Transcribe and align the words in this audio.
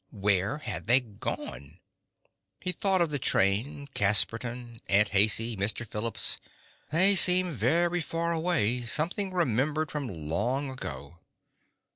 Where 0.09 0.57
had 0.57 0.87
they 0.87 0.99
gone? 1.01 1.79
He 2.59 2.71
thought 2.71 3.01
of 3.01 3.11
the 3.11 3.19
train, 3.19 3.87
Casperton, 3.93 4.81
Aunt 4.87 5.09
Haicey, 5.09 5.55
Mr. 5.55 5.87
Phillips. 5.87 6.39
They 6.91 7.15
seemed 7.15 7.53
very 7.55 8.01
far 8.01 8.31
away, 8.31 8.81
something 8.81 9.31
remembered 9.31 9.91
from 9.91 10.09
long 10.27 10.71
ago. 10.71 11.19